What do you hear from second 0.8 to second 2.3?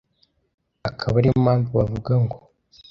akaba ariyo mpamvu bavuga